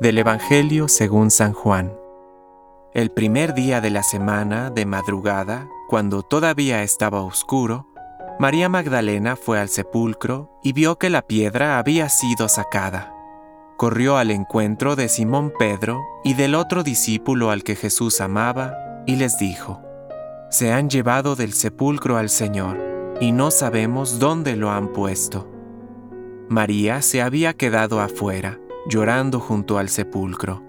Del 0.00 0.18
Evangelio 0.18 0.88
según 0.88 1.30
San 1.30 1.52
Juan. 1.52 1.92
El 2.92 3.10
primer 3.10 3.54
día 3.54 3.80
de 3.80 3.90
la 3.90 4.02
semana, 4.02 4.70
de 4.70 4.84
madrugada, 4.84 5.68
cuando 5.88 6.22
todavía 6.22 6.82
estaba 6.82 7.22
oscuro, 7.22 7.86
María 8.40 8.68
Magdalena 8.68 9.36
fue 9.36 9.60
al 9.60 9.68
sepulcro 9.68 10.50
y 10.62 10.72
vio 10.72 10.98
que 10.98 11.08
la 11.08 11.22
piedra 11.22 11.78
había 11.78 12.08
sido 12.08 12.48
sacada. 12.48 13.14
Corrió 13.76 14.16
al 14.16 14.30
encuentro 14.30 14.96
de 14.96 15.08
Simón 15.08 15.52
Pedro 15.56 16.00
y 16.24 16.34
del 16.34 16.54
otro 16.56 16.82
discípulo 16.82 17.50
al 17.50 17.62
que 17.62 17.76
Jesús 17.76 18.20
amaba, 18.20 18.74
y 19.06 19.16
les 19.16 19.38
dijo, 19.38 19.80
Se 20.50 20.72
han 20.72 20.90
llevado 20.90 21.36
del 21.36 21.52
sepulcro 21.52 22.16
al 22.16 22.28
Señor, 22.28 23.16
y 23.20 23.30
no 23.30 23.50
sabemos 23.50 24.18
dónde 24.18 24.56
lo 24.56 24.70
han 24.70 24.88
puesto. 24.88 25.48
María 26.48 27.02
se 27.02 27.22
había 27.22 27.54
quedado 27.54 28.00
afuera, 28.00 28.58
llorando 28.86 29.40
junto 29.40 29.78
al 29.78 29.88
sepulcro. 29.88 30.62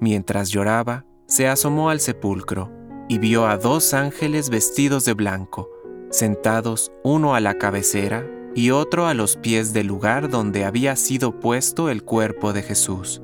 Mientras 0.00 0.50
lloraba, 0.50 1.04
se 1.26 1.48
asomó 1.48 1.90
al 1.90 2.00
sepulcro 2.00 2.70
y 3.08 3.18
vio 3.18 3.46
a 3.46 3.56
dos 3.56 3.94
ángeles 3.94 4.50
vestidos 4.50 5.04
de 5.04 5.14
blanco, 5.14 5.68
sentados 6.10 6.92
uno 7.04 7.34
a 7.34 7.40
la 7.40 7.58
cabecera 7.58 8.26
y 8.54 8.70
otro 8.70 9.06
a 9.06 9.14
los 9.14 9.36
pies 9.36 9.72
del 9.72 9.86
lugar 9.86 10.28
donde 10.28 10.64
había 10.64 10.96
sido 10.96 11.38
puesto 11.38 11.90
el 11.90 12.02
cuerpo 12.02 12.52
de 12.52 12.62
Jesús. 12.62 13.22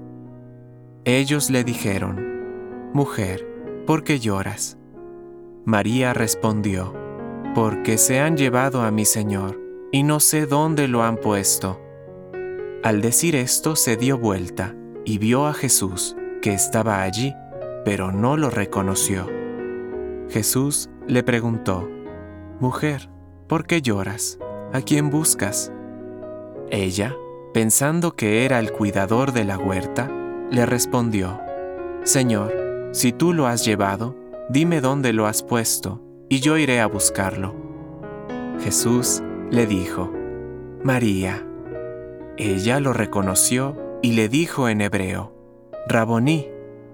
Ellos 1.04 1.50
le 1.50 1.64
dijeron, 1.64 2.90
Mujer, 2.92 3.46
¿por 3.86 4.04
qué 4.04 4.20
lloras? 4.20 4.78
María 5.64 6.14
respondió, 6.14 6.94
Porque 7.54 7.98
se 7.98 8.20
han 8.20 8.36
llevado 8.36 8.82
a 8.82 8.90
mi 8.90 9.04
Señor 9.04 9.60
y 9.92 10.02
no 10.02 10.20
sé 10.20 10.46
dónde 10.46 10.88
lo 10.88 11.02
han 11.02 11.16
puesto. 11.16 11.80
Al 12.84 13.00
decir 13.00 13.34
esto 13.34 13.76
se 13.76 13.96
dio 13.96 14.18
vuelta 14.18 14.74
y 15.06 15.16
vio 15.16 15.46
a 15.46 15.54
Jesús, 15.54 16.14
que 16.42 16.52
estaba 16.52 17.00
allí, 17.00 17.34
pero 17.82 18.12
no 18.12 18.36
lo 18.36 18.50
reconoció. 18.50 19.26
Jesús 20.28 20.90
le 21.06 21.22
preguntó, 21.22 21.88
Mujer, 22.60 23.08
¿por 23.48 23.66
qué 23.66 23.80
lloras? 23.80 24.38
¿A 24.74 24.82
quién 24.82 25.08
buscas? 25.08 25.72
Ella, 26.70 27.16
pensando 27.54 28.16
que 28.16 28.44
era 28.44 28.58
el 28.58 28.70
cuidador 28.70 29.32
de 29.32 29.44
la 29.44 29.56
huerta, 29.56 30.10
le 30.50 30.66
respondió, 30.66 31.40
Señor, 32.02 32.90
si 32.92 33.12
tú 33.12 33.32
lo 33.32 33.46
has 33.46 33.64
llevado, 33.64 34.14
dime 34.50 34.82
dónde 34.82 35.14
lo 35.14 35.26
has 35.26 35.42
puesto, 35.42 36.02
y 36.28 36.40
yo 36.40 36.58
iré 36.58 36.82
a 36.82 36.86
buscarlo. 36.86 37.54
Jesús 38.60 39.22
le 39.50 39.66
dijo, 39.66 40.12
María. 40.82 41.46
Ella 42.36 42.80
lo 42.80 42.92
reconoció 42.92 43.76
y 44.02 44.12
le 44.12 44.28
dijo 44.28 44.68
en 44.68 44.80
hebreo, 44.80 45.32
Raboní, 45.86 46.48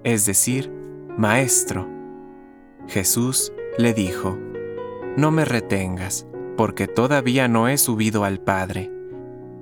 es 0.05 0.27
decir, 0.27 0.71
Maestro. 1.17 1.89
Jesús 2.89 3.51
le 3.79 3.95
dijo, 3.95 4.39
No 5.17 5.31
me 5.31 5.47
retengas, 5.47 6.27
porque 6.59 6.89
todavía 6.89 7.49
no 7.49 7.69
he 7.69 7.79
subido 7.79 8.25
al 8.25 8.41
Padre. 8.41 8.91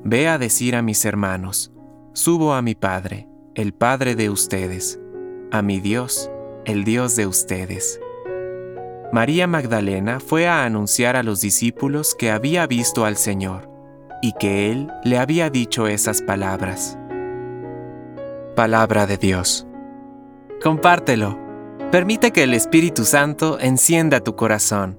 Ve 0.02 0.26
a 0.26 0.36
decir 0.36 0.74
a 0.74 0.82
mis 0.82 1.04
hermanos, 1.04 1.72
Subo 2.12 2.54
a 2.54 2.62
mi 2.62 2.74
Padre, 2.74 3.28
el 3.54 3.72
Padre 3.72 4.16
de 4.16 4.30
ustedes, 4.30 4.98
a 5.52 5.62
mi 5.62 5.78
Dios, 5.78 6.28
el 6.64 6.82
Dios 6.82 7.14
de 7.14 7.28
ustedes. 7.28 8.00
María 9.12 9.46
Magdalena 9.46 10.18
fue 10.18 10.48
a 10.48 10.64
anunciar 10.64 11.14
a 11.14 11.22
los 11.22 11.40
discípulos 11.40 12.16
que 12.16 12.32
había 12.32 12.66
visto 12.66 13.04
al 13.04 13.16
Señor 13.16 13.77
y 14.22 14.32
que 14.32 14.70
Él 14.70 14.92
le 15.04 15.18
había 15.18 15.50
dicho 15.50 15.86
esas 15.86 16.22
palabras. 16.22 16.98
Palabra 18.56 19.06
de 19.06 19.16
Dios. 19.16 19.66
Compártelo. 20.62 21.38
Permite 21.92 22.32
que 22.32 22.42
el 22.42 22.54
Espíritu 22.54 23.04
Santo 23.04 23.58
encienda 23.60 24.20
tu 24.20 24.34
corazón. 24.36 24.98